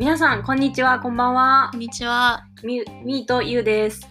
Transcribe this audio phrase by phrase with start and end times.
[0.00, 1.80] 皆さん、こんにちは、こんばんはこん。
[1.80, 2.46] にちは。
[2.64, 4.08] み、みーとゆうです。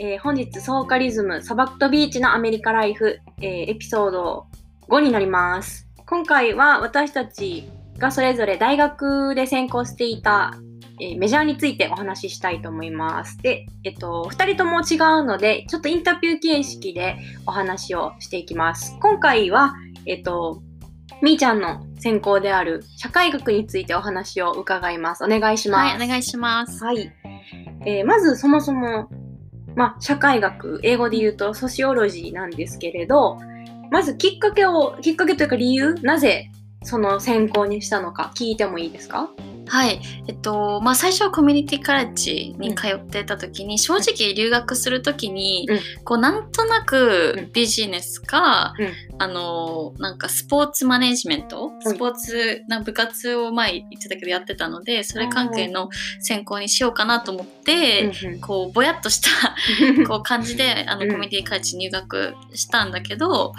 [0.00, 4.48] えー本日、ソーカリズム、砂漠とビーチのアメリカライフ、えーエピソード
[4.88, 5.86] 5になります。
[6.06, 10.54] 今回は私たちがそれぞれ大学で専攻していた、
[11.00, 13.38] えーメジャーについてお話ししたいと思います。
[13.38, 17.16] で、えっと、二人とも違うので、ちょっとインタビュー形式で
[17.46, 18.98] お話をしていきます。
[19.00, 20.64] 今回は、えっと、
[21.22, 25.24] みーちゃんの専攻である社会学についてお話を伺います。
[25.24, 25.96] お願いします。
[25.96, 26.84] はい、お願いします。
[26.84, 27.12] はい。
[27.86, 29.08] えーまずそもそも、
[29.76, 33.38] まあ、社会学、英語で言うとソシオロジーなんですけれど、
[33.90, 36.50] まずきっかけを、きっかけというか理由、なぜ
[36.82, 39.30] その専攻にしたのか聞いてもいいですか？
[39.68, 40.00] はい。
[40.26, 45.78] えっと、まあ、最初はコミュニティカレッジに通ってた時に、正直留学する時に、うん。
[46.04, 47.52] こう、なんとなうくん。
[47.52, 48.92] ビジネスか、うん。
[49.18, 51.82] あの、なんかスポーツマネジメント、うん。
[51.82, 55.88] スポーツ、な部活を前言ってたけどやってたので、それ関係の
[56.20, 59.28] 専攻にしようかなと思って、こう、ぼやっとした
[60.08, 61.10] こう感じで、あの、うん。
[61.10, 63.54] コミュニティカレッジに入学したんだけど、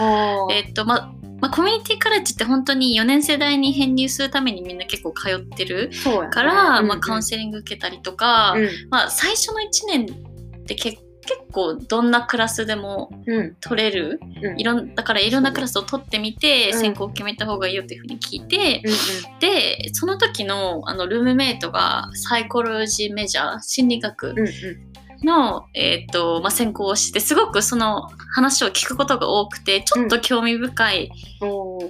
[0.52, 5.90] えっと、ま、まあ、コミュニティカレッジって本当に4年生代に編入するためにみんな結構通ってる
[6.24, 6.92] ねから、まあ、うん。
[6.92, 8.70] うんカウンセリング受けたりとか、うん。
[8.90, 13.56] まあ、最初の1年ってけ結構どんなクラスでもうん。
[13.60, 14.20] 取れる？
[14.42, 14.60] うん。
[14.60, 16.80] いろんだからいろんなクラスを取ってみてうん。
[16.80, 19.40] 専攻を決めた方がいいよっていうふうに聞いて、うん。
[19.40, 24.89] でその時のあのルームメイトがサイコロジーメジャー心理学うんうん
[25.24, 31.12] の、えーとまあ、専攻をしてすごくその話を聞くことが多くてちょっと興味深い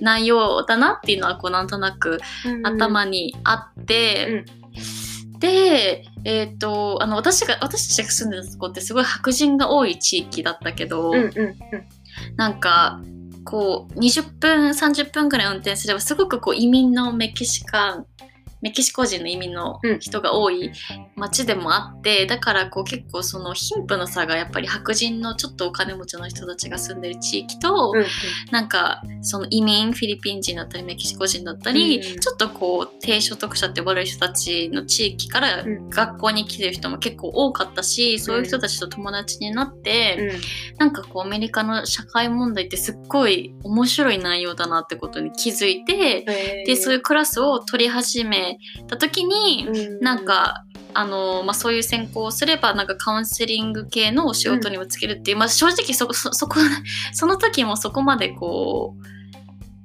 [0.02, 2.66] 内容だなっていうのはこうなんとなくうん。
[2.66, 4.46] 頭にあって、
[5.40, 11.58] で、えっ、と、あの、私が、私たちが住んでたとこってすごい白人が多い地域だったけど、うんうんうん。
[12.36, 13.00] なんか、
[13.46, 18.06] こう、20分、30分ぐらい運転すれば、すごくこう、移民のメキシカン、
[18.62, 20.72] メキシコ人の移民の人が多い
[21.16, 28.06] 街でもあって、だからこう結構その貧富の差がやっぱり白人のちょっとお金持ちの人たちが住んでる地域と、うん
[28.52, 32.20] なんかその移民フィリピン人だったりメキシコ人だったり、うん。
[32.20, 35.90] ちょっとこう低所得者って呼ばれる人たちの地域からうん。
[35.90, 40.78] 学校に来てる人も結構多かったし、そういう人たちと友達になって、うん。
[40.78, 46.24] なんかこうアメリカの社会問題ってすっごい面白い内容だなってことに気づいて、
[46.66, 48.49] でそういうクラスを取り始め
[48.88, 50.00] た時に、うん。
[50.00, 56.58] なんかあのまあ、そういう専攻をすればなんかカウンセリング系のお仕事にもつけるっていう、まあ、正直そこそ そこ
[57.14, 58.96] その時もそこまでこ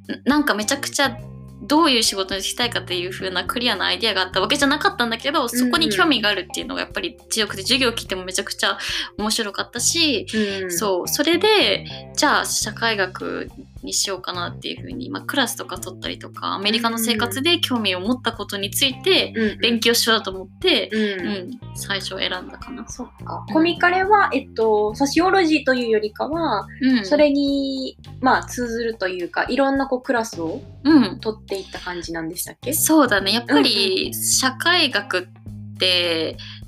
[0.08, 1.16] うなんかめちゃくちゃ
[1.62, 8.78] どういう仕事にしたいかっていう風なクリアなアイデアがあったわけじゃなかったんだけどそこに興味があるっていうのがやっぱり強くて授業を聞いてもめちゃくちゃ
[9.18, 10.26] 面白かったし、
[10.62, 10.72] うん。
[10.72, 13.50] そうそれでじゃあ社会学
[13.84, 22.88] にしようかなっていう風に、まあ、クラスとか取ったりとかアメリカの生活で興味を持ったことについてうん勉強しようと思って、ううんん、最初選んだかな。
[22.88, 23.44] そっか。
[23.52, 32.74] コミカレは、えっと、ソシオロジーというよりかは、うん、それに、まあ、通ずるというか、いろんなこうクラスをうん、取っていった感じなんでしたっけ？
[32.74, 33.32] そうだね。
[33.32, 35.43] やっぱり社会学って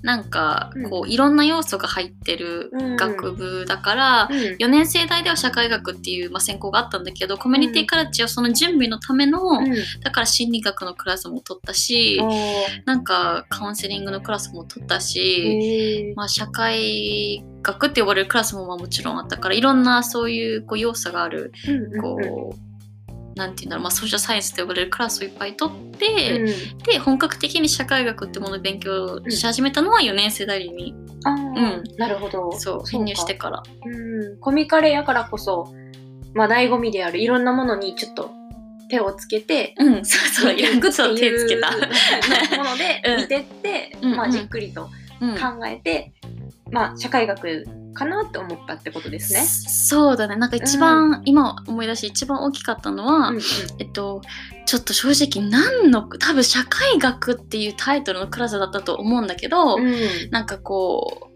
[0.03, 4.37] なんかこういろんな要素が入ってる学部だから、うん。
[4.56, 9.75] 4年生代では社会学っていう、まあ、専攻があったんだけどコミュニティカレッジはその準備のための、うん。
[10.03, 12.21] だから心理学のクラスも取ったし、
[12.84, 21.53] なんかカウンセリングのクラスも取ったし、まあ、社会学って呼ばれるクラスもまあもちろんあったからいろんなそういうこう要素がある
[22.00, 22.75] こう、
[23.36, 26.78] なんていうんだろう、まあ、ソーシャルサイエンスと呼ばれるクラスをいっぱい取って、うん。
[26.78, 32.50] で本格的に社会学ってものを勉強し始めたのは4年生代に、あうーなるほど。
[32.52, 32.91] そうか。
[32.91, 33.62] 編入してから。
[33.84, 34.41] うん。
[34.41, 35.72] コミカレやからこそ、
[36.34, 38.30] まあ、醍醐味であるいろんなものにちょっと
[38.88, 41.70] 手をつけて、うん、そうそう、いろんなことを手つけた。
[42.56, 44.24] ものでうん見てって、まあ、うん。
[44.26, 44.30] うん。
[44.32, 44.88] じっくりと
[45.20, 45.34] うん。
[45.34, 46.12] 考えて、
[46.70, 47.66] まあ、社会学
[47.97, 49.41] かなって思ったってことですね。
[49.45, 50.37] そうだね。
[50.37, 53.43] なんか一番、今思い出して一番大きかったのは、うんうん。
[53.78, 54.22] えっと
[54.66, 59.97] ちょっと正直何の多分社会学っていうタイトルのクラスだったと思うんだけど、うん。
[60.31, 61.31] なんかこ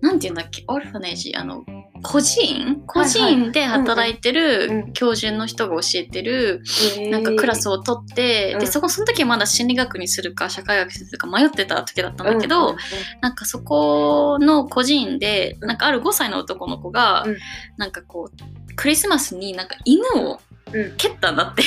[0.00, 0.64] うなんていうんだっけ？
[0.68, 1.64] オルファネージあの
[2.04, 2.82] 個人？
[2.86, 6.62] 個人で働いてる教授の人が教えてる
[7.10, 8.60] なんかクラスをを取って、うん。
[8.60, 12.76] でそこその時はまだ心理学にするか社会学にするか迷ってた時だったんだけど、
[13.20, 17.36] なんかそこの個人でなんかある5歳の男の子が、うん。
[17.76, 20.63] なんかこうクリスマスになんか犬をうん
[20.96, 21.62] 蹴ったんだって。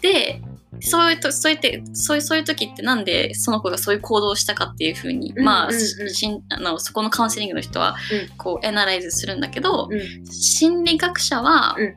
[0.00, 0.42] で
[0.80, 5.80] そういうとそういうてそういうそういう時ってなんでその子がそういう行動をしたかっていうふうに、うんまあ,うんうん。
[5.80, 8.36] ししんあのそこのカウンセリングの人はうん。
[8.36, 10.26] こうエナライズするんだけど、うん。
[10.26, 11.94] 心理学者は、うん。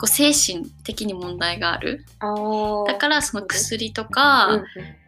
[0.00, 2.04] こう精神的に問題がある。
[2.86, 4.62] だからその薬とうんか、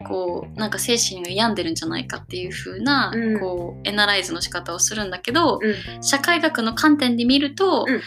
[0.05, 3.39] こうなんか精神が病んでるんじゃないかっていう風な、うん。
[3.39, 6.03] こうエナライズの仕方をするんだけど、うん。
[6.03, 8.01] 社会学の観点で見ると、うん。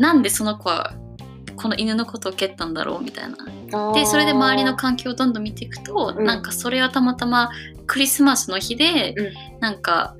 [0.00, 0.94] なんでその子は
[1.56, 3.92] この犬のことを蹴ったんだろうみたいな。
[3.94, 6.24] でそれで周りの環境をどんどん見ていくと、うん。
[6.24, 7.50] なんかそれはたまたま
[7.86, 10.14] クリスマスの日で、うなんか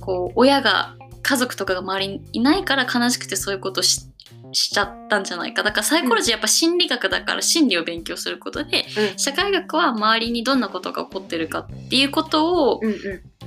[0.00, 4.06] こう親が家族とかが周りにいないから悲しくてそういうことをし
[4.52, 5.62] しちゃったんじゃないか。
[5.62, 9.18] だからサイコロジーやっぱ心理学だから心理を勉強することでうん。
[9.18, 12.80] 社会学は周りにどんなことが起こってるかっていうことを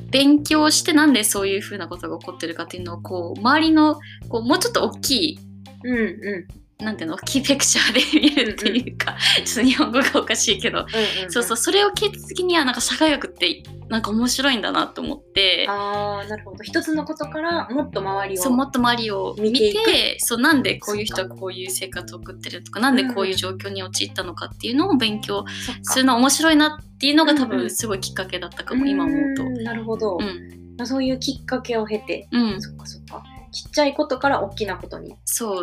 [0.09, 3.99] 勉強してなんでそういうふうなことが起こってるかっていうのをこう周りの
[4.29, 5.39] こうもうちょっと大きい
[5.83, 7.15] うんうんなんていうの？
[7.15, 9.15] 大きいペクチャーで見るっていうか、
[9.45, 15.65] ちょっと日本語がおかしいけど、うんうんそうそうそれを聞いた時にはなんか社会学ってなんか面白いんだなと思って。
[15.69, 16.63] ああなるほど。
[16.63, 25.45] 一つのことからもっと周りをそうもっと周りを見てそうなんでこういう人はこういう生活を送ってるとかなんでこういう状況に陥ったのかっていうのを勉強
[25.83, 27.57] するの面白いなっていうのが多うんうん。
[27.59, 29.43] 分すごいきっかけだったかも、今思うと。
[29.43, 33.23] んなるほど、うん、まあそういうきっかけを経て、うん、そっかそっか
[33.53, 35.15] ちっちゃいことから大きなことに。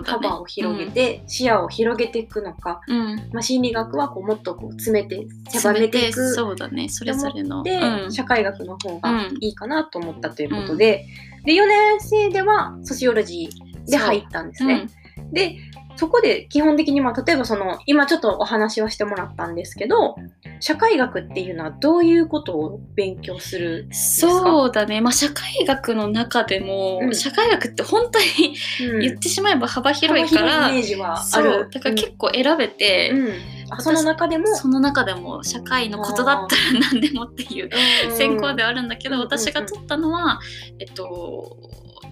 [0.05, 6.33] 幅を広げて、視野を広げていくのか、うん、まあ、心理学はこうもっとこう詰めて狭めていく。
[6.35, 6.89] そうだね。
[6.89, 7.63] それぞれの。
[7.63, 8.13] で、うん。
[8.13, 9.37] 社会学の方がうん。
[9.41, 11.05] いいかなと思ったということで、
[11.45, 14.89] で4年生ではソシオロジーで入ったんですね。
[15.33, 15.57] で
[16.01, 20.17] そこで基本的に、まあ、例えばその今ちょっとお話はしてもらったんですけど
[20.61, 24.33] 社会学っていうのはどういうことを勉強するんですか？
[24.33, 27.15] そうだね、まあ、社会学の中でも、うん。
[27.15, 28.57] 社会学って本当に
[28.91, 29.01] うん。
[29.01, 31.69] 言ってしまえば幅広いから、幅広いイメージはある。
[31.71, 34.47] だから結構選べて、うんその中でも？
[34.57, 37.71] その中でも社会のことだったら何でもっていう
[38.13, 40.41] 専攻ではあるんだけど、うん私が取ったのは、
[40.79, 41.57] えっと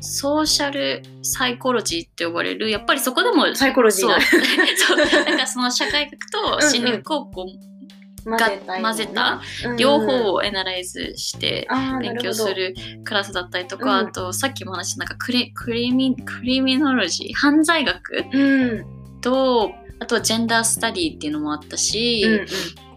[0.00, 4.96] ソーシャルサイコロジーって呼ばれるやっぱりそこでもサイコロジーなそう。
[5.26, 7.46] なんかその社会学と心理学をこ
[8.24, 8.88] う混ぜたような。
[8.90, 11.66] 混ぜたうん両方をエナライズして
[12.00, 12.74] 勉強する
[13.04, 14.08] クラスだったりとか、うん。
[14.08, 19.20] あとさっきも話したなんかクリクリミクリミノロジー犯罪学うん。
[19.20, 22.46] とあとはジェンダースタディっていうのもあったし、うんうん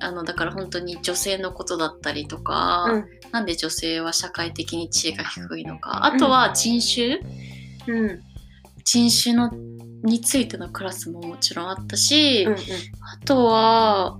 [0.03, 3.06] あのだから本当に女性のことだったりとか、うん。
[3.31, 7.19] なんで女性は社会的に地位が低いのかあとは人種、
[7.88, 8.21] うん。
[8.83, 9.51] 人種の
[10.03, 12.57] についてのクラスももちろんあったし、うんうん。
[12.57, 14.19] あとは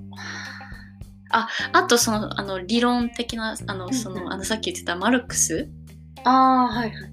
[1.32, 4.26] ああとそのあの理論的なあのそうんうん。
[4.26, 5.68] のあのさっき言ってたマルクス。
[6.24, 7.11] ああはいはい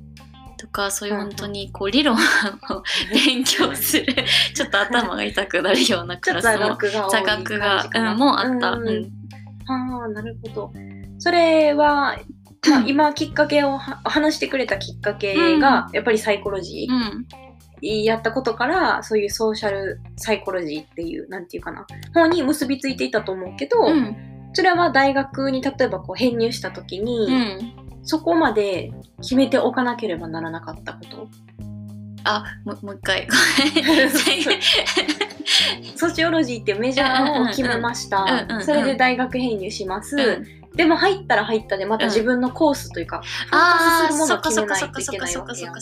[0.58, 2.18] とかそういう本当にこう理論を
[3.14, 4.06] 勉強する
[4.54, 6.76] ちょっと頭が痛くなるようなクラスも
[7.10, 8.72] 座学がうんもうあった。
[8.72, 9.12] うんうん。
[9.70, 10.72] ああなるほど。
[11.18, 12.18] それは、
[12.68, 17.26] まあ、今きっかけをは話してくれたきっかけが、やっぱりサイコロジー、うん。
[17.80, 21.86] やったことからそういうソーシャルサイコロジーっていうなんていうかな。
[22.12, 24.16] 方に結びついていたと思うけど、うん。
[24.54, 27.30] それは大学に例えばこう編入した時に、う
[27.84, 28.90] んそこまで
[29.20, 31.28] 決めておかなければならなかったこと。
[32.24, 33.28] あもうもう一回。
[35.94, 38.64] ソシオロジーってメジャーを決めました、うんうんうん。
[38.64, 40.74] それで大学編入します、うん。
[40.74, 45.80] でも入ったら入ったでまた自分のコースというか、フォーカスするものを決めないといけないわけやんか。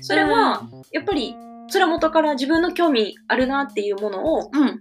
[0.00, 0.62] それは
[0.92, 1.36] やっぱり
[1.68, 4.80] それは元から自分の興味あるなっていうものをうん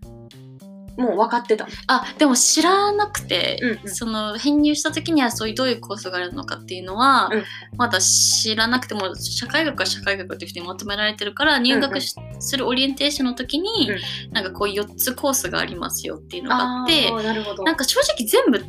[1.00, 1.72] もう分かってたの。
[1.88, 3.90] あでも知らなくて、うんうん。
[3.90, 7.44] その編入した時にはそういうどういうコースがあるのかっていうのは、うん。
[7.78, 13.90] まだ知らなくても社会学は社会学っていうふうにまとめられてるから入学しするオリエンテーションの時に、
[14.32, 17.64] なんかこう4つコースがありますよっていうのがあってあーなるほど。
[17.64, 18.64] なんか正直全部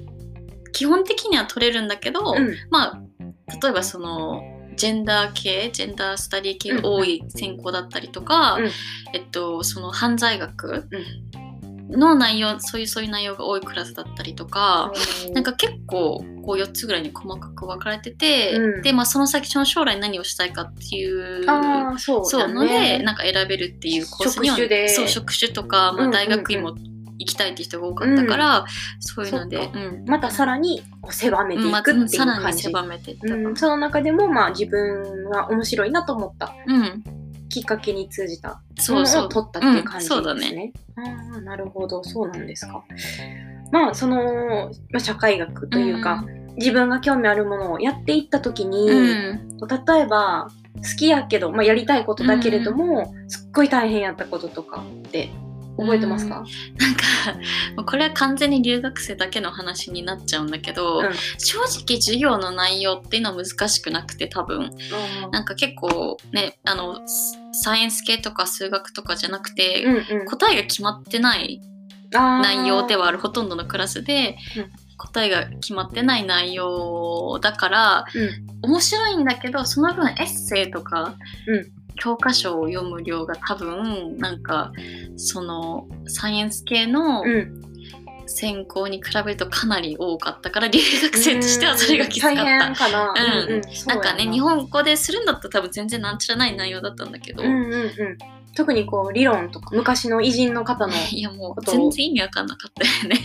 [0.73, 2.55] 基本的には取れるんだけど、うん。
[2.71, 3.03] まあ
[3.61, 4.43] 例えばその
[4.77, 8.71] ジェンダー系ジェンダースタディ系が多い専攻だったりとか、うん。
[9.13, 10.89] えっとその犯罪学
[11.91, 14.93] の内容そういうそういう内容が多いクラスだったりとか、
[15.33, 18.83] なんか結構こう4つぐらいに細かく分かれてて、うん。
[18.83, 24.89] でまあその先その将来何をしたいかっていうああそうそうだねのでなんか選べるっていうコースには職種で。
[24.89, 26.11] そう職種とか、まあ、うんうんうん。
[26.13, 26.75] 大学院も
[27.19, 28.65] 行きたいって人が多かったから、
[28.99, 30.05] そういうのでうん。
[30.07, 32.57] またさらにこう狭めていうんまくっていう感じ。
[32.57, 36.55] に狭めていったその中でもまあ自分は面白いなと思った。
[36.67, 37.05] うん、
[37.51, 38.49] きっかけに通じた。
[38.49, 39.29] もそうそう。
[39.29, 40.19] 取ったっていう感じですね。
[40.19, 40.73] うんそうだね。
[40.97, 42.03] ああなるほど。
[42.03, 42.83] そうなんですか。
[43.71, 46.25] まあその、まあ、社会学というか、
[46.57, 49.59] 自分が興味あるものをやっていった時に、うん。
[49.59, 55.31] 例えば好きやけど、まあ、やりたいことだけれども、すっごい大変やったこととかって
[55.81, 56.45] 覚えてますか？
[56.79, 61.11] なんかこれは完全に留学生だけの話になっちゃうんだけど、うん。
[61.39, 64.71] 正直授業の内容っていうのは難しくなくて多分。
[65.33, 67.01] なんか結構ねあの
[67.53, 70.27] サイエンス系とか数学とかじゃなくて、うんうん。
[70.27, 71.61] 答えが決まってない
[72.11, 74.71] 内容ではあるほとんどのクラスで、うん。
[74.97, 78.71] 答えが決まってない内容だからうん。
[78.71, 81.15] 面白いんだけどその分エッセイとか、
[81.47, 84.73] うん教科書を読む量が多分なんか
[85.17, 87.71] そのサイエンス系のうん
[88.31, 92.65] 専攻に比べるとかなり多かったから留学生としてはそれがきつかっ大た。
[92.67, 93.13] 変かな。
[93.17, 97.93] うんうんなんかね日本語でするんだったら多分全然なんちゃらない内容だったんだけど、うんうんうん。
[98.55, 103.17] 特にこう理論とか昔の偉人の方の いやもう全然意味わかんなかったよね。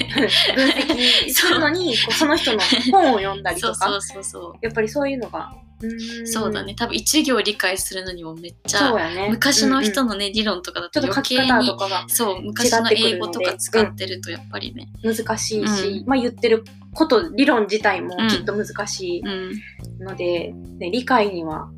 [0.55, 2.59] 分析するのにこうその人の
[2.91, 4.53] 本を読んだりとか そうそうそうそう。
[4.61, 5.64] やっぱりそういうのがうん
[6.25, 6.75] そうだね。
[6.75, 8.93] 多分一行理解するのにもめっちゃ
[9.29, 10.13] 昔の人うんうん。
[10.13, 11.71] のね、理論とかだと余計に
[12.07, 16.05] そう昔の英語とか使ってるとやっぱりね、難しいし、うん。
[16.07, 16.63] まあ言ってる
[16.93, 19.53] こと理論自体もうんきっと難しうん、
[20.01, 21.69] いので、ね理解には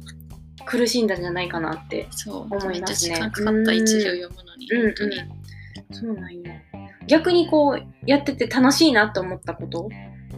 [0.65, 3.15] 苦しんだんじゃないかなってそう思いますね。
[3.15, 4.81] 時間かかった一行読むのに、うん。
[4.83, 5.15] 本当に、
[5.91, 6.51] そうなんや。
[7.07, 9.89] 逆にこうやってて楽しいなって思ったこと、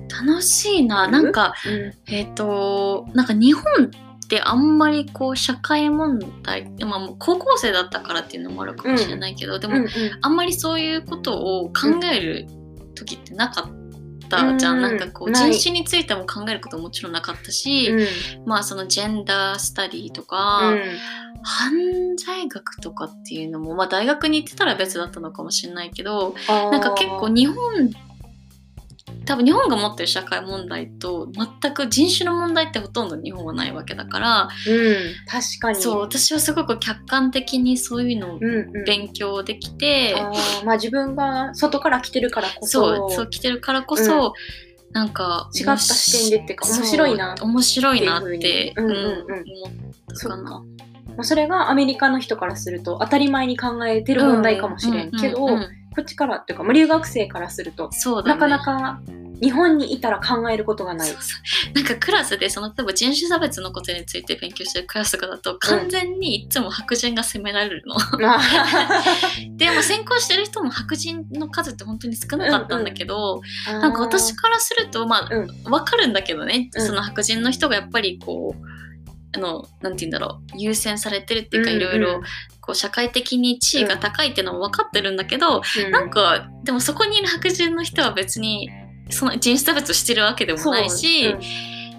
[0.09, 1.07] 楽しいな。
[1.07, 2.13] なんかうん。
[2.13, 9.89] えっ、となんか日本ってあんまりこう社会問題まあ高校生だったからっていうのもあるかもしれないけど、でも、うんうん。
[10.21, 12.47] あんまりそういうことを考える
[12.95, 14.81] 時ってなかったじゃん、うん。
[14.81, 17.95] なんかこう人種についても考えることももちろんなかったし、う
[18.43, 18.45] ん。
[18.45, 20.81] まあそのジェンダースタディとか、うん。
[21.41, 27.91] 犯罪学とかっていうのもまあ大学に行ってたら別だったのかもしれないけどなんか結構日本
[29.29, 31.29] 多分日本が持ってる社会問題と
[31.61, 34.95] 全く人種の問題ってほとんど日本はないわけだからうん
[35.27, 35.75] 確かに。
[35.79, 42.69] そう私はすごく客観的にそういうのをうんうん勉強できて、あーまあ自分が外から来てるからこそ。
[42.71, 44.33] そうそう来てるからこそ、
[44.93, 48.93] なんか違った視点でっていうか面白いな面白いなっって思っ
[50.19, 50.41] たかな。
[50.41, 50.63] ま
[51.19, 55.79] あそれがアメリカの人からすると当たり前に考えてる問題かもしれんけど、うんうんうん。
[55.95, 58.39] こっちからっていうか、まあ留学生からすると、そうだね。
[58.39, 59.01] なかなか
[59.41, 61.09] 日本にいたら考えることがない。
[61.09, 61.21] そう。
[61.21, 61.37] そ
[61.71, 61.73] う。
[61.73, 67.95] なんかクラスでその例えば人種差別のことについて勉強してるクラスとかだと完全にいつも白人が責められるの。
[69.57, 75.71] でも先行してる人も白人の数って本当に少なかったんだけど、なんか私からするとまあ、うん。
[75.71, 76.85] わかるんだけどね、うん。
[76.85, 78.69] その白人の人がやっぱりこう
[79.35, 80.57] あのなんて言うんだろう。
[80.57, 82.21] 優先されてるっていうか、いろいろ
[82.61, 85.91] こう社会的に地位が高いっていうのも分かってるんだけど、うん。
[85.91, 88.69] なんかでもそこにいる白人の人は別に
[89.09, 91.39] その人種差別をしてるわけでもないし、そう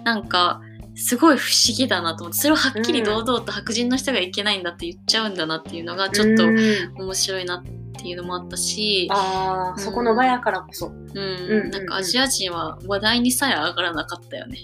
[0.03, 0.61] なんか
[0.95, 6.61] すごい不思議だなと思ってそれをはっきり堂々と白人の人がいけないんだって言っちゃうんだなっていうのがちょっとうん。
[6.95, 10.87] 面白いなっていうのもあったし、ああ、そこの場やからこそ。
[10.87, 11.17] うん。
[11.17, 14.59] うんなんかアジア人は話題にさえ上がらなかったよね。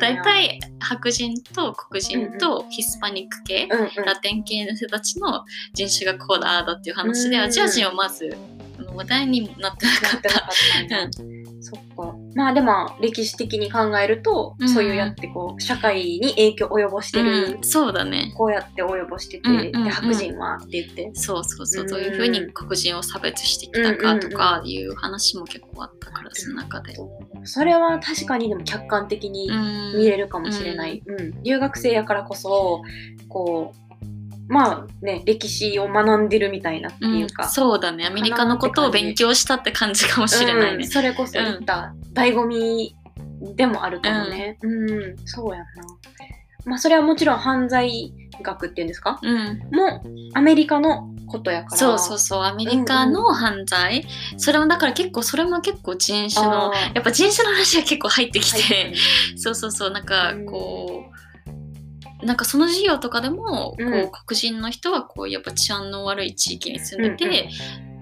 [0.00, 8.57] 大体白人と黒人とヒスパニック系、うんうん、ラテン系の人たちの人種がこうだああだっていう話で、うんアジア人はまずあ
[8.88, 10.20] の話題になってなかっ。
[10.20, 12.14] てなかったそっか。
[12.34, 18.32] まあでも歴史的に考えると、うんそういうやってこう社会に影響を及ぼしてる、うん、そうだね。
[18.36, 21.10] こうやって及ぼしてて、うんうんうんで白人はって言って。
[21.14, 26.94] そうそうそう、うんどういうふうに黒人を差別してきたかとかいう話も結構あったからその中で。
[27.44, 31.02] それは確かにでも客観的にうん見れるかもしれない。
[31.04, 32.82] うん留学生やからこそ、
[33.28, 33.87] こう、
[34.48, 37.48] まあね、歴史を学んでるみたいなってうんいうか。
[37.48, 40.84] そうだねアメリカのことを勉強したって感じかもしれないね。
[40.84, 42.94] うんそれこそ言った醍醐味
[43.54, 44.58] でもあるかもね。
[44.62, 45.66] うん、そうやな。
[46.64, 48.12] まあそれはもちろん犯罪
[48.42, 49.18] 学っていうんですか？
[49.22, 50.02] うんも
[50.34, 51.76] アメリカのことやから。
[51.76, 58.96] そうそうそうアメリカの犯罪、それもだから結構それも結構人種のやっぱ人種の話が結構入ってきて、入って
[59.36, 61.07] そうそうそうなんかこう、
[62.22, 63.90] なんかその授業とかでも、うん。
[63.90, 67.48] こう黒人の人はこうやっぱ治安の悪い地域に住んでて、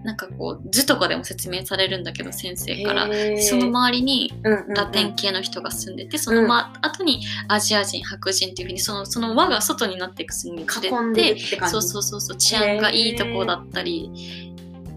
[0.04, 3.08] なんかこう図とかでも説明されるんだけど先生から。
[3.40, 11.66] その周りにうんうんうんラテン系の人が住んでて、その、ま、後にアジア人白人っていうふうにそのその輪が外になっていくにつれてって。
[11.66, 14.10] そうそうそうそう治安がいいとこだったり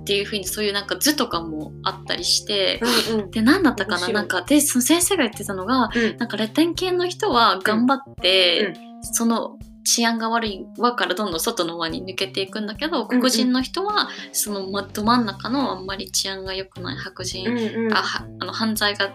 [0.01, 2.79] っていうふうにそういうなんか図とかもあったりして、
[3.11, 3.31] うんうん。
[3.31, 4.07] で何だったかな？
[4.09, 6.17] なんかでその先生が言ってたのがうん。
[6.17, 17.93] なんかラテン系の人は頑張って、うんその治安が悪い輪からどんどん外の輪に抜けていくんだけど黒人の人はそのまど真ん中のあんまり治安が良くない白人、うんうん。
[17.93, 19.11] あはあの犯罪が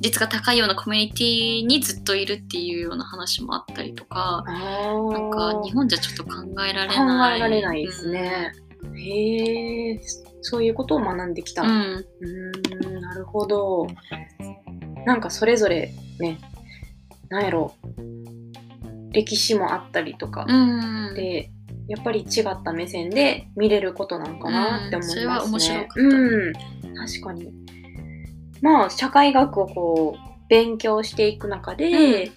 [0.00, 7.36] 率が高いようなコミュニティにずっといるっていうような話もあったりとかなんか日本じゃちょっと考えられ考ない。
[7.38, 8.52] えられないですね。
[8.94, 10.00] へえ、
[10.42, 11.62] そういうことを学んできた。
[11.62, 13.86] ううんーん、なるほど。
[15.06, 16.38] なんかそれぞれね、
[17.28, 17.74] なんやろ
[19.16, 20.44] 歴史もあったりとか。
[20.46, 20.52] う
[21.12, 21.14] ん。
[21.14, 21.50] で、
[21.88, 25.16] やっぱり違った目線で見れることなのかなって思いますね。
[25.16, 26.00] うんそれは面白かった。
[26.00, 26.52] うん、
[26.94, 27.52] 確かに。
[28.60, 32.30] まあ、社会学をこう、勉強していく中で、例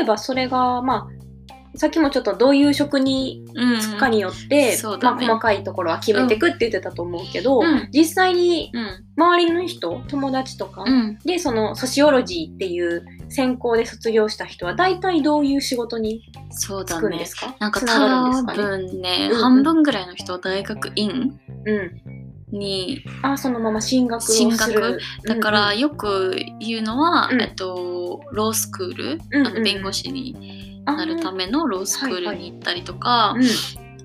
[0.00, 3.78] えばそれが、まあ、さっきもちょっとどういう職にうん。
[3.78, 5.26] 就くかによって、まあ、そうだね。
[5.26, 7.88] 細かいところは決めていくって言ってたと思うけど、うん。
[7.92, 9.04] 実際にうん。
[9.16, 11.18] 周りの人友達とか、うん。
[11.24, 17.08] でそのソシオロジーっていう専攻で卒業した人は大体どういう仕事に就そうだね。
[17.08, 17.54] くんですか？
[17.58, 19.40] なんか多分ね、うんうん。
[19.40, 22.58] 半分ぐらいの人は大学院うん。
[22.58, 24.56] にあそのまま進学進る。
[24.56, 24.98] 学？
[25.24, 27.40] だからうんよく言うのは、うん。
[27.40, 33.44] えっと、ロースクール、うんうん弁護士にあなるためのロースクールに行ったりとか、うん。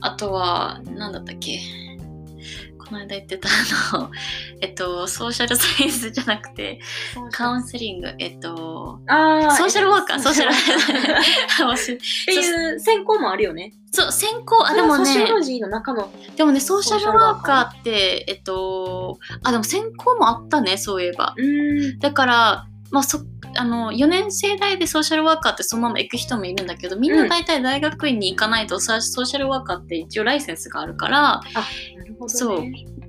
[0.02, 1.60] あとは何だったっけ？
[2.88, 4.12] この間言ってたあの、
[4.62, 6.80] えっと、ソーシャルサイエンスじゃなくて
[7.32, 10.52] カウンセリングえっとあソーシャルワーカーソーシャル。
[10.54, 13.74] っ忘れていう専攻もあるよね。
[13.92, 21.34] そう専攻あでもソシオロねジーの中のでもねソーシャルワーカーってえっとあでも専攻もあったねそういえば。
[21.38, 22.00] うん。
[22.00, 23.20] だから、まあ、そ
[23.58, 31.42] あの4年生代でソーシャルワーカーってそのまま行く人もいるんだけどみんな大体大学院に行かないとさ、ソーシャルワーカーって一応ライセンスがあるから
[32.22, 32.62] ね、そう。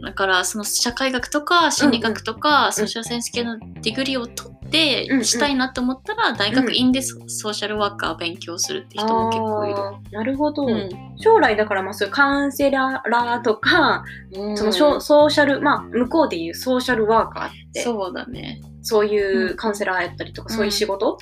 [0.03, 9.77] だからその社会学とか心理学とか、 social science 系の degree を取ってしたいなと思ったら、大学院でソソーシャルワーカーを勉強するって人も結構いる。
[10.13, 10.89] なるほど、うん。
[11.19, 14.57] 将来だからまあそういうカウンセラーとか、うん。
[14.57, 18.61] そのソーシャルまあ向こうでいうソーシャルワーカーってそうそうだね。
[19.05, 20.57] いうカウンセラーやったりとか、うん。
[20.57, 21.19] そういう仕事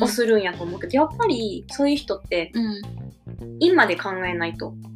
[0.00, 2.82] をするんやと思うけど、やっぱりそういう人ってうん。
[3.60, 4.68] 今で考えないと。
[4.68, 4.95] うん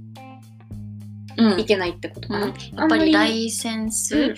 [1.58, 2.52] いけないってことかな、うん。
[2.52, 4.34] やっぱりライセンうんス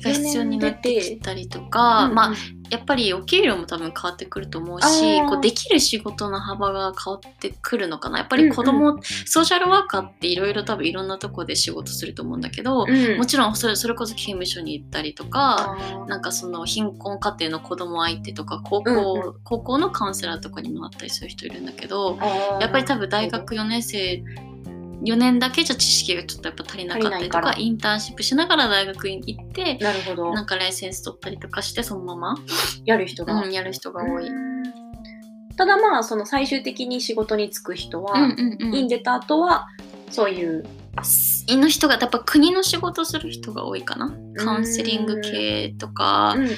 [0.00, 2.34] が必要になってきたりとか、うんまあ
[2.70, 8.18] やっぱりお給料も多分変わってくると思うしこうできる仕事の幅が変わってくるのかな。
[8.18, 13.18] やっぱり子供、ソーシャルワーカーっていろいろ多分いろんなとこで仕事すると思うんだけど、うん。
[13.18, 22.16] もちろんそれそれこそ刑務所に行ったりとか、なんかその貧困家庭の子供相手とか高校,、うんう高校のカウンセラーとかにもなったりする人いるんだけど
[22.60, 24.22] やっぱり多分大学4年生
[25.02, 30.32] 4年だけじゃ知識がちょっとやっぱ足りなかったりとかインターンシップしながら大学院行ってなるほど。
[30.32, 32.34] なんかライセンス取ったりとかしてそのまま、
[32.84, 34.28] やる人が、うん、やる人が多い。
[34.28, 34.50] うん
[35.60, 38.74] ただまあその最終的に仕事に就く人は、うんうんうん。
[38.74, 39.68] 院出た後は
[40.10, 40.64] そういう
[41.56, 44.14] の人がやっぱ国の仕事する人が多いかな？
[44.36, 46.34] カウンセリング系とか。
[46.36, 46.56] うんうんうん。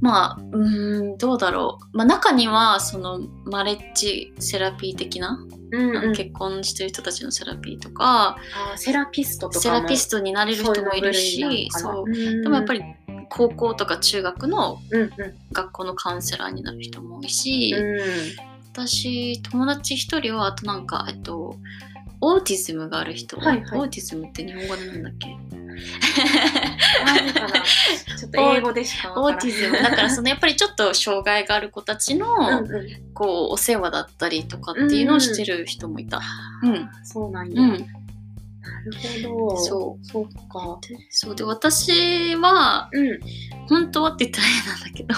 [0.00, 5.38] まあうーんどうだろう、まあ、中にはそのマレッジセラピー的な、
[5.72, 6.14] うんうん。
[6.14, 8.36] 結婚してる人たちのセラピーとか。
[8.76, 12.84] セラピストとかセもラピストになれる人もいるしそうでもやっぱり、り
[13.28, 14.78] 高校とか中学の
[15.52, 17.98] 学校のカウンセラーになる人も多いし、うん。
[18.72, 21.56] 私友達一人はあとなんかえっと
[22.20, 23.80] オーティズムがある人、はいはい。
[23.80, 25.36] オーティズムって日本語でなんだっけ？
[28.18, 29.76] ちょっと英語でしかオーティズム。
[29.76, 33.12] だからそのやっぱりちょっと障害がある子たちの、うんうん。
[33.12, 36.20] こうお世話だったりとかっていうのをしてる人もいた。
[36.62, 36.88] うん。
[37.04, 37.86] そうなんや、うん、
[38.66, 39.56] なるほど。
[39.56, 40.06] そう。
[40.06, 40.80] そうか。
[41.10, 41.36] そう。
[41.36, 43.06] で私はうん。
[43.08, 43.20] うん
[43.68, 45.14] 本当はって言ったら変なんだけど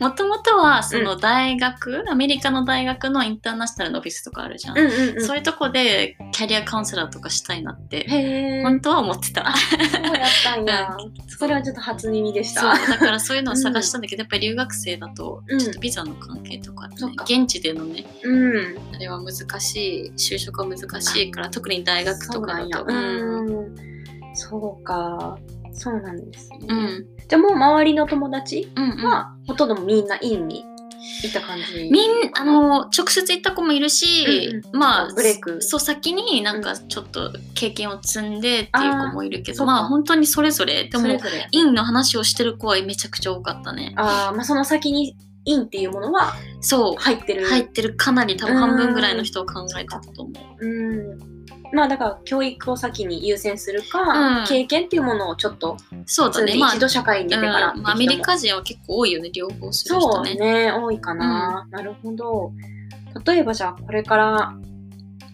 [0.00, 5.24] もともとはその大学、アメリカの大学のインターナショナルのオフィスとかあるじゃん、うんうんうん。
[5.24, 9.54] そういうとこでキャリアカウンセラーとかしたいなって本当は思ってた。
[9.56, 10.96] そうやったんや。
[11.28, 12.76] それはちょっと初耳でした。
[12.76, 12.88] そう。
[12.88, 15.58] だからそういうのを探したんだけど、やっぱり留学生だとうん。
[15.58, 17.24] ちょっとビザの関係とか,、ねそっか。
[17.24, 18.78] 現地でのねうん。
[18.94, 23.74] あれは難しい就職は難しいから特に大学とかだとそうなん。
[24.34, 25.38] そうか。
[25.74, 26.78] そうなんですね、うん。
[26.78, 29.04] うんじゃあもう周りの友達うんうん。
[29.04, 30.66] は、ほとんどみんな院に
[31.22, 31.88] 行った感じ？
[31.90, 34.78] みんあの直接行った子もいるし、うんうん。
[34.78, 35.62] まあブレイク。
[35.62, 39.66] そう先になんかちょっと経験を積んでっていう子もいるけどあー。
[39.66, 40.88] まあ本当にそれぞれ。
[40.88, 41.18] でも
[41.52, 43.94] 院の話をしてる子はめちゃくちゃ多かったね。
[43.96, 45.16] ああまあその先に
[45.46, 47.02] 院っていうものはそう。
[47.02, 47.46] 入ってる。
[47.46, 47.94] 入ってる。
[47.96, 50.66] かなり多分半分ぐらいの人を考えてたと思う。
[50.66, 51.31] うん
[51.72, 54.46] まあだから教育を先に優先するか、うん。
[54.46, 56.54] 経験っていうものをちょっとそうだね。
[56.54, 57.82] 一度社会に出てからうん。
[57.82, 62.52] まあ、アメリカ人は結構多いよね両方するそう人ねね多いかな、なるほど。
[63.24, 64.54] 例えばじゃあこれから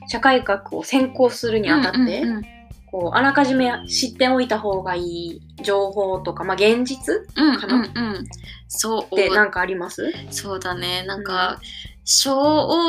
[0.08, 2.42] 社会学を専攻するにあたって、うんうんうん。
[2.90, 7.82] こうあらかじめ知っておいた方がいい情報とか、まあ、現実っうんかなうん。
[7.82, 7.84] う
[8.20, 8.26] ん
[8.68, 9.16] そう。
[9.16, 11.02] て何かあります、そうだね。
[11.06, 11.58] なんか、
[12.04, 12.30] 正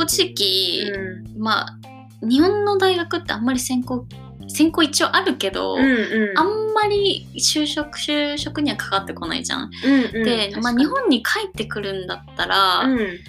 [0.02, 1.42] 直、うん。
[1.42, 1.78] まあ
[2.22, 4.06] 日本の大学ってあんまり専攻
[4.48, 6.38] 専攻一応あるけど、うんうん。
[6.38, 9.70] あんまり就職就職にはかかってこないじゃん。
[9.86, 10.24] うんうん。
[10.24, 13.20] で、まあ、日本に帰ってくるんだったら、うん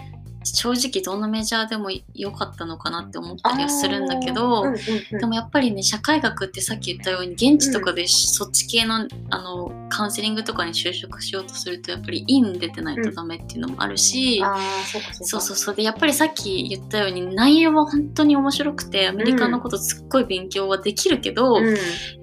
[0.42, 4.76] 正直どんなメジャーでも良かったのかなって思ったりはするんだけど、うんうん
[5.12, 5.18] うん。
[5.18, 14.58] でもやっぱりね社会学ってさっき言ったように現地とかでそっち系の,、あのカウンセリングとかに就職しようとするとやっぱり院出てないとダメっていうのもあるし、うか
[14.90, 15.14] そうか。
[15.14, 15.74] そうそうそう。
[15.74, 21.66] でやっぱりさっき言ったように内容は本当に面白くてアメリカのことすっごい勉強はできるけど、うん。
[21.66, 21.76] やっ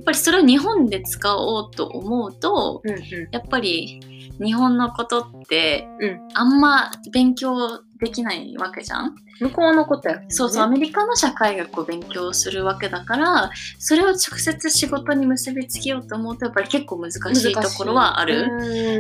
[0.04, 3.02] ぱりそれを日本で使おうと思うとうんうん。
[3.32, 9.16] やっぱり日本のことってうんあんま勉強できないわけじゃん？
[9.40, 18.46] 向こうのことや、ね、そうそう、アメリカの社会学を勉強するわけだから、それを直接仕事に結びつけようと思うと、やっぱり結構難しいところはある。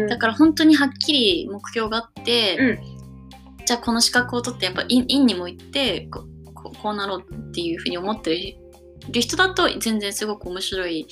[0.02, 2.80] るだから本当にはっきり目標があって、
[3.66, 6.26] じゃあこの資格を取って、やっぱ院院にも行ってこ
[6.92, 8.58] うなろうっていうふうに思ってる
[9.12, 11.08] 人だと、全然すごく面白い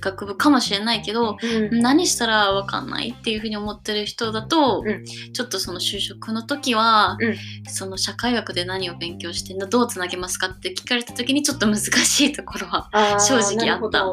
[0.00, 1.80] 学部かもしれないけど、うん。
[1.80, 5.04] 何したらわかんないっていうふうに思ってる人だと、うん。
[5.04, 7.36] ちょっとその就職の時は、うん。
[7.68, 14.06] その社会学で何を勉強してんのどうつなげますかって聞かれた時にちょっと難しいところは正直あった。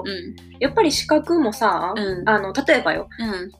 [0.59, 2.29] やっぱり資格もさ、うん。
[2.29, 3.09] あの例えばよ。
[3.19, 3.51] うん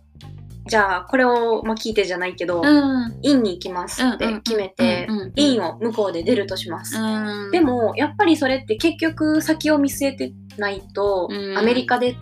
[0.70, 3.20] じゃあこれを、まあ、聞いてじゃないけど、うん。
[3.24, 5.34] 院に行きますって決めて、うんうんうん。
[5.36, 7.52] 院を向こうで出るとします、うん。
[7.52, 11.58] でもやっぱりそれって結局先を見据えてないと、うん。
[11.58, 12.16] アメリカでっ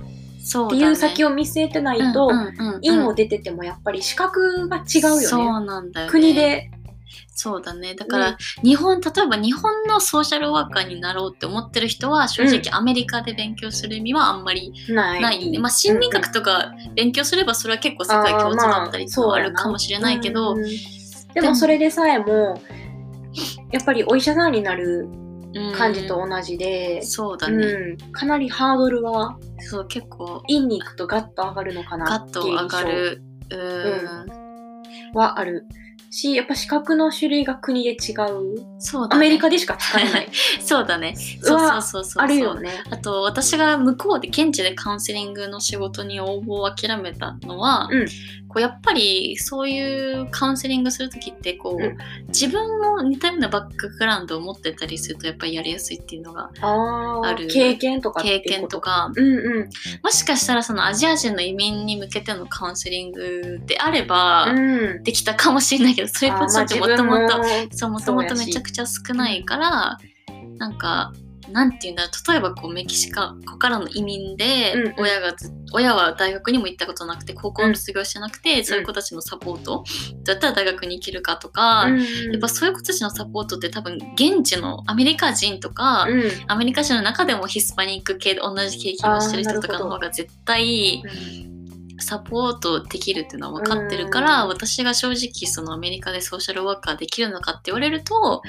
[0.69, 2.31] ていう先を見据えてないと、
[2.81, 5.89] 院をで出ててもやっぱり資格が違うよね。
[6.03, 6.07] ね。
[6.09, 6.71] 国で
[7.29, 7.95] そうだね。
[7.95, 15.21] だから、日本例えば日本のソーシャルワーカーになろうって思ってる人は正直アメリカで勉強する意味はあんまりない。
[15.21, 15.59] ないね。
[15.59, 20.65] まあ心理学とか勉強すればそれは結構世界共通だったりとかあるかもしれないけど、うん
[21.33, 22.59] でもそれでさえも
[23.71, 25.07] やっぱりお医者さんになる
[25.53, 28.11] うん感じと同じで、そうだね、うん。
[28.11, 33.21] かなりハードルはそう結構院に行くとガッと上がるのかなガッと上がる。
[33.49, 33.55] う
[35.13, 35.65] ん、はある
[36.17, 38.65] しやっぱ資格の種類が国で違う。
[38.79, 39.15] そうだね。
[39.15, 40.29] アメリカでしか使えない。
[40.59, 41.15] そうだね。
[41.15, 42.23] そうそうそうそう。
[42.23, 42.71] あるよね。
[42.89, 48.07] あと私が向こうで現地でカウンセリングの仕事に応募を諦めたのは、うん
[48.49, 51.97] こうやっぱりそういうカウンセリングする時ってこう、うん。
[52.27, 57.47] 自分も似たようなバックグラウンドを持ってたりするとやっぱりやりやすいっていうのがある。
[57.47, 58.49] 経験とか経うこと？
[58.49, 59.11] 験とか。
[59.15, 59.69] うんうん。
[60.03, 64.59] もしかしたらそのアジア人の移民に向けてのカウンセリングであれば、う
[64.99, 65.03] ん。
[65.03, 69.97] できたかもしれないけどそういうポジションってもともともともとめちゃくちゃ少ないから
[70.57, 71.13] なんか
[71.51, 74.93] なんていうんだろう例えばこうメキシカこからの移民で、うんうん。
[74.97, 82.03] 親がず親は大学にも行ったことなくて高校も卒業してなくて、そういう子たちのサポートどうやったら大学に行けるかとか、うんや
[82.37, 86.23] っぱそういう子たちのサポートって多分現地のアメリカ人とか、うん。
[86.47, 91.03] アメリカ人の中でもヒスパニック系で同じ経験をしてる人とかの方が絶対
[91.99, 94.49] サポートできるっていうのは分かってるから、うん。
[94.49, 98.41] 私が正直そのアメリカでソーシャルワーカーできるのかって言われると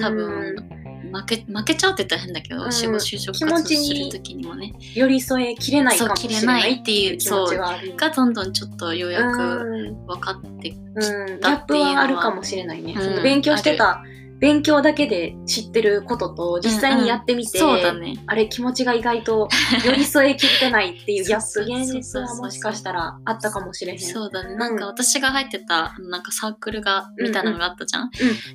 [0.00, 0.68] 多分
[1.12, 2.72] 負け負けちゃうって言ったら変だけど、うん。
[2.72, 4.74] 仕事就職活動する時にもね。
[4.94, 10.06] 寄り添えきれないかそうもし切れないっていう気持ちはあるがどんどんちょっとようやくうん。
[10.06, 12.94] 分かって、うん、ギだャップっていうのははあるかもしれないね。
[12.94, 13.22] うん。
[13.22, 14.02] 勉強してた、
[14.40, 18.22] 勉強だけで知ってることと実際にやってみて、そうだね。
[18.26, 19.48] あれ気持ちが意外と
[19.84, 23.98] 寄り添えきれてないっていうギャップ、現実はもしかしたらあったかもしれへん。
[23.98, 24.58] そうだね、ん。
[24.58, 28.10] なんか私が入ってたなんかサークルがみたいなのがあったじゃん、う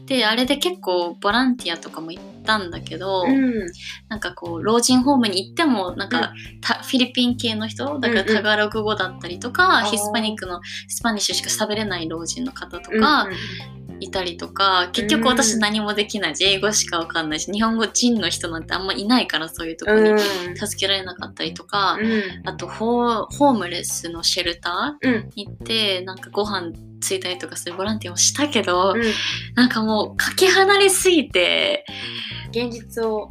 [0.05, 3.65] であれで結構ボランティアとかも行ったんだけど、うん、
[4.07, 8.35] なんかこう老人ホームに行ってもなんか、たフィリピン系の人だからうんうん。
[8.35, 9.89] タガログ語だったりとか、あー。
[9.89, 20.15] ヒスパニックのスパニッシュしか喋れない老人の方とうんかうんいたりとか、結局私何もできないし英語しかわかんないし日本語人の人なんてあんまいないからそういうとこうん。
[20.15, 22.23] に助けられなかったりとか、うん。
[22.47, 25.13] あとホームレスのシェルタうん。
[25.13, 29.01] ーに行ってなんかご飯ついたりとかするボランティアをしたけど、うん。
[29.55, 31.85] なんかもうかけ離れすぎて
[32.51, 33.29] 現実を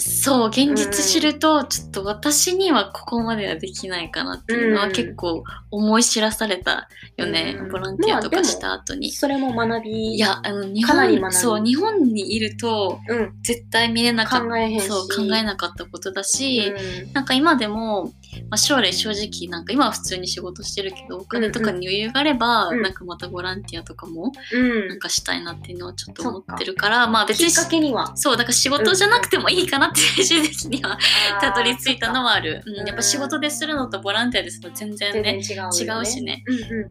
[0.00, 4.92] そう現実知るとちょっと私にはここまではできないかなっていうのはうん。
[4.92, 7.70] 結構思い知らされたよね、うん。
[7.70, 9.12] ボランティアとかした後に。
[9.12, 14.86] それも学びいやあの日本そう日本にいるとうん、絶対見れなかった考えへんし。
[14.86, 16.72] そう考えなかったことだし、
[17.04, 17.12] うん。
[17.12, 18.10] なんか今でも、ま
[18.54, 24.88] あ、将来正直なんか今は普通に仕事してるけどお金とかに余裕があれば、うんなんかまたボランティアとかもうん。
[24.88, 28.16] なんかしたいなっていうのはちょっと思ってるからまあ別にきっかけには。
[28.16, 30.98] そうだから仕事じゃなくてもいいかなって最終的には
[31.40, 35.84] たどり着いたのははある、うん、やっぱ仕事でするのとボランティアでするの全然ね違うよね。
[35.84, 36.44] 違うしね。
[36.46, 36.88] うんうん、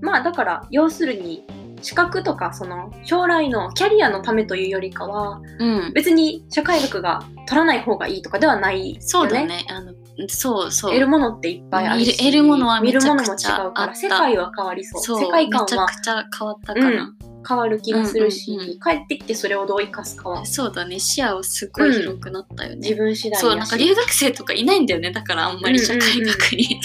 [0.00, 1.44] まあだから要するに
[1.82, 5.92] 資格とかその将来のキャリアのためというよりかはうん。
[5.94, 9.00] 別に社会学が取らない方がいいとかではないよね。
[9.00, 9.64] そうだね。
[9.70, 9.94] あの
[10.28, 10.90] そうそう。
[10.90, 12.18] 得るものっていっぱいあるし。
[12.18, 15.02] 得るものは見るものも違うから世界は変わりそう。
[15.02, 17.14] そう世界観めちゃはくちゃ変わったかな、
[17.46, 18.80] 変わる気がするし、うんうんうん。
[18.80, 20.46] 帰ってきてそれをどう生かすかは。
[20.46, 20.98] そうだね。
[20.98, 25.10] 視野はすごい広くなったよね、自分次第そうなんか留学生とかいないんだよね。
[25.10, 26.80] だからあんまり社会学に、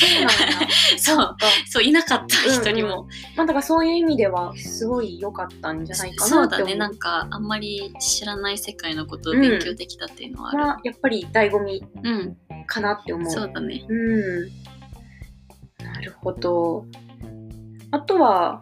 [0.97, 1.37] そうなん。
[1.37, 6.67] だそうそういなかった人にも、まあだからそういう意味ではすごい良かったんじゃないかそうなって思う。
[6.67, 6.79] だね。
[6.79, 10.57] なんかあんまり知らない世界のことを勉強できたっていうのはある。
[10.57, 13.31] まあやっぱり醍醐味うん、かなって思う。
[13.31, 13.85] そうだね。
[13.87, 14.47] うん。
[15.83, 16.85] なるほど。
[17.91, 18.61] あとは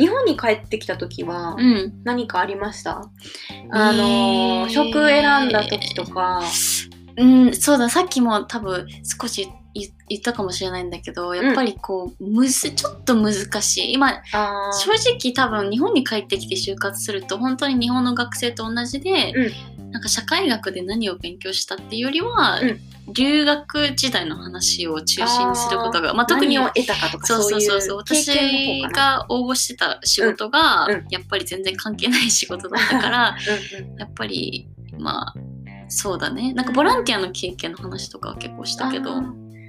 [0.00, 2.00] 日本に帰ってきた時はうん。
[2.04, 3.10] 何かありました、
[3.70, 4.68] あのえー。
[4.70, 6.42] 職選んだ時とか、
[7.16, 7.88] うん、そうだ。
[7.88, 13.92] さっきも多分少し言言ったかもしれないんだけどやっぱりこうむずちょっと難しい。
[13.92, 14.20] 今
[14.72, 19.32] 正直多分日本に帰ってきて就活すると本当に日本の学生と同じで、
[19.90, 22.80] なんか社会学で何を勉強したっていうよりは、うん。
[23.12, 28.04] 留学時代の話を中心にすることがまあ、特に得たかとかそうそうそうそう。
[28.06, 28.92] そういう経私。
[28.94, 33.36] が応募してた仕事が、やっぱり全然関係ない仕事だったから
[33.80, 33.98] うんうん。
[33.98, 35.34] やっぱりまあ
[35.88, 36.52] そうだね。
[36.52, 39.10] なんかボランティアの経験の話とかは結構したけど、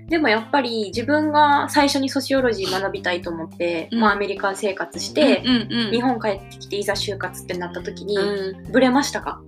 [0.07, 3.99] でもやっぱり自分が最初にソシオロジー学びたいと思って、うん。
[4.01, 5.91] まあ、アメリカ生活して、うんうんうん。
[5.91, 8.71] 日本帰ってきていざ就活ってなった時に、うん。
[8.71, 9.41] ブレましたか？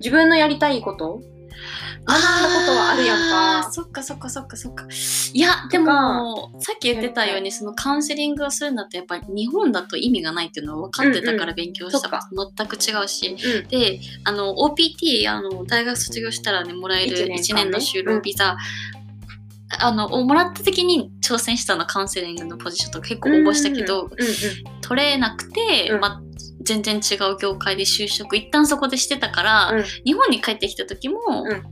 [0.00, 1.22] 自分のやりたいこと？
[2.06, 3.70] 学んだことはあるやんか。
[3.70, 4.86] そっかそっかそっかそっか。
[5.32, 13.68] いやでもさっき言ってたようにそのカウンセリングをするんだってやっぱり日本だと意味がないっていうのは分かってたから勉強したこと全く違うし、うん。
[13.68, 17.70] であの OPT あの大学卒業したらねもらえる一年間ね。
[17.70, 18.56] 1年の就労ビザ、
[19.78, 24.10] あのをもらった時に挑戦したのカウンセリングのポジションとか結構応募したけど、うんうん
[24.90, 26.00] 取れなくて、うん。
[26.00, 26.20] まあ、
[26.62, 29.84] 全然違う業界で就職一旦そこでしてたから、うん。
[30.04, 31.62] 日本に帰ってきた時も、うん。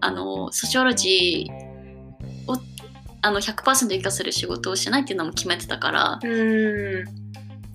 [0.00, 2.56] あのソシオロジーを
[3.22, 7.04] あの100%生かせる仕事をしないっていうのも決めてたから、うん。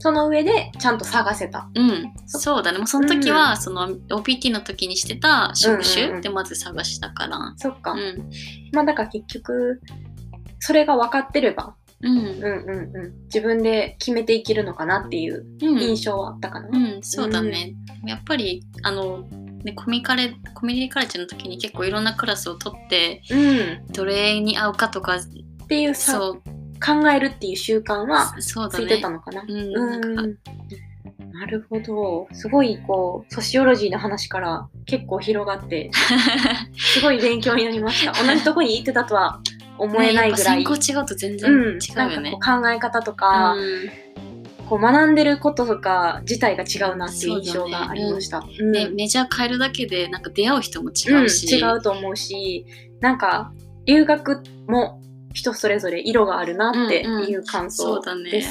[0.01, 1.69] その上でちゃんと探せた。
[1.75, 2.77] うん、そうだね。
[2.77, 5.85] もうその時は、その OPT の時にしてた職うんうんうん。
[5.85, 7.53] 種でまず探したから。
[7.57, 7.91] そっか。
[7.91, 8.29] うん。
[8.71, 9.81] まあだから結局
[10.59, 16.69] それが分かってれば、うんうんうんうん、自分で決めていけるのかなっていううん印象はあったかな。
[16.71, 17.75] うん、そうだね。
[18.05, 19.27] やっぱりあの
[19.63, 26.33] ねコミカレコミュニティカレッジの時に結構いろんなクラスを取ってうん、どれに合うかとかっていうさそう
[26.79, 29.43] 考えるっていう習慣はそうだついてねたのかな。
[29.43, 30.39] うんうんなんか
[31.39, 32.27] なるほど。
[32.33, 35.89] すごいこうソシオロジーの話から結構広がって
[36.75, 38.11] すごい勉強になりました。
[38.11, 39.41] 同じとこに行ってたとは
[39.79, 40.61] 思えないぐらい。
[40.61, 42.31] 違うと全然うん、違うよね。
[42.33, 43.89] 考え方とか、うん。
[44.69, 48.45] こう学んでることとか自体が違うなっていう印象がありました。
[48.59, 48.71] うん。
[48.71, 52.65] ね、メジャー変えるだけでなんか出会う人も違うし、違うと思うし
[52.99, 53.51] なんか
[53.85, 55.01] 留学も
[55.33, 58.43] 人それぞれ色があるなっていう感想そうだね。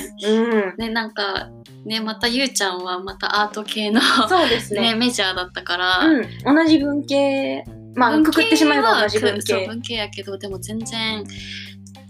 [0.76, 1.50] ねなんか
[1.84, 4.92] ねまたゆうちゃんはまたアート系のそうですね。
[4.92, 9.66] ねメジャーだったから、うん、同じ文系まあ文系くくってしまえば同じ文系。
[9.66, 11.24] 文系やけどでも全然、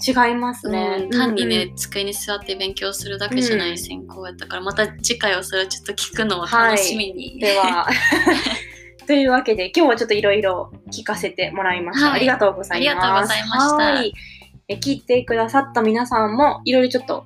[0.07, 1.11] 違いますね、うん。
[1.11, 7.89] 単にね、うん机に座って勉強するだけじゃなうんい専攻やったから、また次回はそれをちょっと聞くのを楽しみに、では。
[9.07, 12.17] というわけで今日はちょっといろいろ聞かせてもらいました、はい。
[12.17, 12.91] ありがとうございます。
[12.91, 13.77] ありがとうございました。
[13.77, 14.13] はい。
[14.69, 17.25] え聞いてくださった皆さんもいろいろちょっと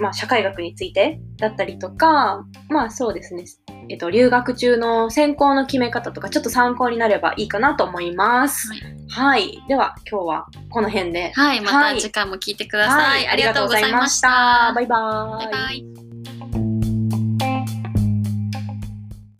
[0.00, 3.44] まあ社会学についてだったりとかまあそうですね。
[3.88, 8.68] えっと留学中の専攻の決め方とかちょっと参考になればいいかなと思います。
[8.68, 9.00] はい。
[9.08, 11.32] はい、では今日はこの辺で。
[11.32, 11.94] はい、まはい。
[11.96, 13.24] た次回も聞いてください。
[13.24, 14.72] はい、ありがとうございました。
[14.74, 15.50] バイバーイ。
[15.50, 16.09] バイバイ